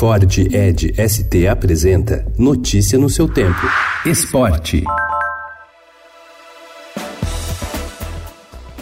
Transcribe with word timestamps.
Ford 0.00 0.38
Ed 0.50 0.94
ST 0.96 1.46
apresenta 1.46 2.24
Notícia 2.38 2.98
no 2.98 3.10
seu 3.10 3.28
tempo. 3.28 3.60
Esporte. 4.06 4.82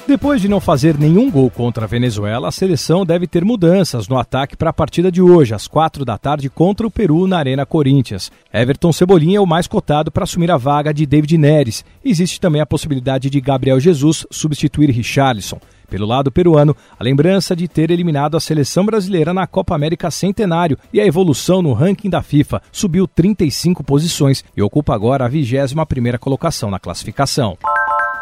Depois 0.07 0.41
de 0.41 0.49
não 0.49 0.61
fazer 0.61 0.96
nenhum 0.96 1.29
gol 1.29 1.51
contra 1.51 1.87
a 1.87 1.89
Venezuela, 1.89 2.46
a 2.46 2.53
seleção 2.53 3.04
deve 3.04 3.27
ter 3.27 3.45
mudanças 3.45 4.07
no 4.07 4.17
ataque 4.17 4.57
para 4.57 4.71
a 4.71 4.73
partida 4.73 5.11
de 5.11 5.21
hoje, 5.21 5.53
às 5.53 5.67
quatro 5.67 6.04
da 6.04 6.17
tarde, 6.17 6.49
contra 6.49 6.87
o 6.87 6.91
Peru 6.91 7.27
na 7.27 7.39
Arena 7.39 7.66
Corinthians. 7.66 8.30
Everton 8.55 8.93
Cebolinha 8.93 9.39
é 9.39 9.41
o 9.41 9.46
mais 9.46 9.66
cotado 9.66 10.12
para 10.12 10.23
assumir 10.23 10.53
a 10.53 10.57
vaga 10.57 10.95
de 10.95 11.05
David 11.05 11.37
Neres. 11.37 11.85
Existe 12.05 12.41
também 12.41 12.61
a 12.61 12.66
possibilidade 12.66 13.29
de 13.29 13.41
Gabriel 13.41 13.80
Jesus 13.80 14.25
substituir 14.30 14.91
Richarlison. 14.91 15.59
Pelo 15.89 16.07
lado 16.07 16.30
peruano, 16.30 16.77
a 16.98 17.02
lembrança 17.02 17.57
de 17.57 17.66
ter 17.66 17.91
eliminado 17.91 18.37
a 18.37 18.41
seleção 18.41 18.84
brasileira 18.84 19.32
na 19.32 19.46
Copa 19.46 19.75
América 19.75 20.11
Centenário 20.11 20.79
e 20.93 21.00
a 21.00 21.07
evolução 21.07 21.62
no 21.62 21.73
ranking 21.73 22.11
da 22.11 22.23
FIFA 22.23 22.61
subiu 22.70 23.09
35 23.09 23.83
posições 23.83 24.45
e 24.56 24.62
ocupa 24.62 24.95
agora 24.95 25.24
a 25.24 25.30
21ª 25.30 26.19
colocação 26.19 26.70
na 26.70 26.78
classificação. 26.78 27.56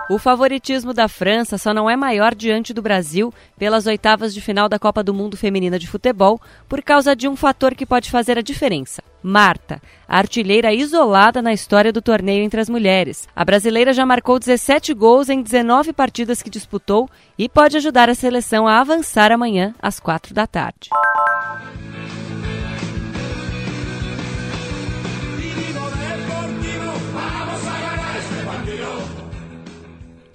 O 0.09 0.19
favoritismo 0.19 0.95
da 0.95 1.09
França 1.09 1.59
só 1.59 1.75
não 1.75 1.91
é 1.91 1.97
maior 1.97 2.33
diante 2.33 2.73
do 2.73 2.81
Brasil 2.81 3.35
pelas 3.59 3.87
oitavas 3.87 4.33
de 4.33 4.41
final 4.41 4.69
da 4.69 4.79
Copa 4.79 5.03
do 5.03 5.13
Mundo 5.13 5.37
Feminina 5.37 5.81
de 5.81 5.89
Futebol 5.89 6.41
por 6.69 6.81
causa 6.81 7.17
de 7.17 7.27
um 7.27 7.35
fator 7.35 7.75
que 7.75 7.85
pode 7.85 8.09
fazer 8.09 8.39
a 8.39 8.43
diferença. 8.43 9.03
Marta, 9.29 9.83
a 10.09 10.19
artilheira 10.19 10.73
isolada 10.73 11.43
na 11.43 11.53
história 11.53 11.93
do 11.93 12.01
torneio 12.01 12.45
entre 12.45 12.61
as 12.61 12.69
mulheres. 12.69 13.29
A 13.35 13.45
brasileira 13.45 13.93
já 13.93 14.07
marcou 14.07 14.39
17 14.39 14.95
gols 14.95 15.29
em 15.29 15.43
19 15.43 15.93
partidas 15.93 16.41
que 16.41 16.49
disputou 16.49 17.11
e 17.37 17.49
pode 17.49 17.77
ajudar 17.77 18.09
a 18.09 18.15
seleção 18.15 18.69
a 18.69 18.79
avançar 18.79 19.33
amanhã 19.33 19.75
às 19.83 19.99
4 19.99 20.33
da 20.33 20.47
tarde. 20.47 20.91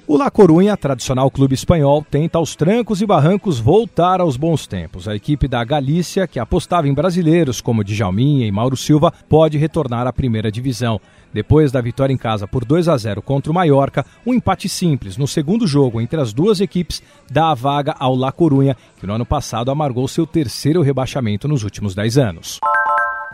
O 0.07 0.17
La 0.17 0.31
Corunha, 0.31 0.75
tradicional 0.75 1.29
clube 1.29 1.53
espanhol, 1.53 2.03
tenta 2.09 2.37
aos 2.37 2.55
trancos 2.55 3.01
e 3.01 3.05
barrancos 3.05 3.59
voltar 3.59 4.19
aos 4.19 4.35
bons 4.35 4.65
tempos. 4.65 5.07
A 5.07 5.15
equipe 5.15 5.47
da 5.47 5.63
Galícia, 5.63 6.27
que 6.27 6.39
apostava 6.39 6.87
em 6.87 6.93
brasileiros 6.93 7.61
como 7.61 7.83
Djalminha 7.83 8.45
e 8.45 8.51
Mauro 8.51 8.75
Silva, 8.75 9.13
pode 9.29 9.57
retornar 9.57 10.07
à 10.07 10.11
primeira 10.11 10.51
divisão. 10.51 10.99
Depois 11.31 11.71
da 11.71 11.79
vitória 11.79 12.11
em 12.11 12.17
casa 12.17 12.47
por 12.47 12.65
2 12.65 12.89
a 12.89 12.97
0 12.97 13.21
contra 13.21 13.51
o 13.51 13.55
Mallorca, 13.55 14.05
um 14.25 14.33
empate 14.33 14.67
simples 14.67 15.17
no 15.17 15.27
segundo 15.27 15.65
jogo 15.65 16.01
entre 16.01 16.19
as 16.19 16.33
duas 16.33 16.59
equipes 16.59 17.01
dá 17.29 17.51
a 17.51 17.55
vaga 17.55 17.95
ao 17.97 18.15
La 18.15 18.31
Corunha, 18.31 18.75
que 18.99 19.07
no 19.07 19.13
ano 19.13 19.25
passado 19.25 19.71
amargou 19.71 20.07
seu 20.07 20.25
terceiro 20.25 20.81
rebaixamento 20.81 21.47
nos 21.47 21.63
últimos 21.63 21.95
10 21.95 22.17
anos. 22.17 22.59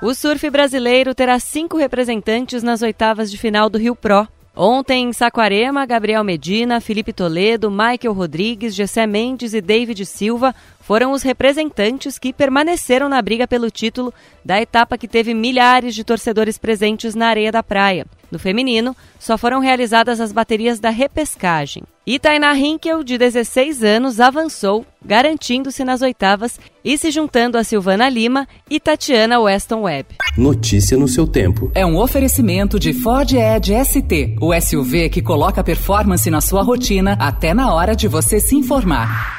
O 0.02 0.14
surf 0.14 0.48
brasileiro 0.52 1.16
terá 1.16 1.40
cinco 1.40 1.76
representantes 1.76 2.62
nas 2.62 2.84
oitavas 2.84 3.32
de 3.32 3.38
final 3.38 3.68
do 3.68 3.80
Rio 3.80 3.96
Pro. 3.96 4.28
Ontem, 4.60 5.10
em 5.10 5.14
Saquarema, 5.14 5.86
Gabriel 5.86 6.24
Medina, 6.24 6.82
Felipe 6.82 7.14
Toledo, 7.14 7.70
Michael 7.70 8.12
Rodrigues, 8.12 8.74
Gessé 8.74 9.06
Mendes 9.06 9.54
e 9.54 9.62
David 9.62 10.04
Silva 10.04 10.56
foram 10.80 11.12
os 11.12 11.22
representantes 11.22 12.18
que 12.18 12.34
permaneceram 12.34 13.08
na 13.08 13.22
briga 13.22 13.48
pelo 13.48 13.70
título 13.70 14.12
da 14.44 14.60
etapa 14.60 14.98
que 14.98 15.08
teve 15.08 15.36
milhares 15.36 15.94
de 15.94 16.04
torcedores 16.04 16.58
presentes 16.58 17.14
na 17.14 17.28
areia 17.28 17.52
da 17.52 17.62
praia. 17.62 18.08
No 18.32 18.38
feminino, 18.38 18.96
só 19.20 19.38
foram 19.38 19.60
realizadas 19.60 20.20
as 20.20 20.32
baterias 20.32 20.80
da 20.80 20.90
repescagem. 20.90 21.84
E 22.06 22.18
Tainá 22.18 22.56
Hinkel, 22.56 23.04
de 23.04 23.18
16 23.18 23.84
anos, 23.84 24.20
avançou, 24.20 24.86
garantindo-se 25.04 25.84
nas 25.84 26.02
oitavas 26.02 26.60
e 26.84 26.98
se 26.98 27.12
juntando 27.12 27.58
a 27.58 27.64
Silvana 27.64 28.08
Lima 28.08 28.48
e 28.70 28.80
Tatiana 28.80 29.40
Weston 29.40 29.82
Webb. 29.82 30.16
Notícia 30.38 30.98
no 30.98 31.08
seu 31.08 31.28
tempo. 31.28 31.70
É 31.76 31.86
um 31.86 31.98
oferecimento 31.98 32.80
de 32.80 32.94
Ford 32.94 33.30
Edge 33.34 33.74
ST, 33.84 34.38
o 34.42 34.54
SUV 34.60 35.10
que 35.10 35.22
coloca 35.22 35.64
performance 35.64 36.30
na 36.30 36.40
sua 36.40 36.64
rotina 36.64 37.18
até 37.20 37.54
na 37.54 37.74
hora 37.74 37.94
de 37.94 38.08
você 38.08 38.40
se 38.40 38.56
informar. 38.56 39.37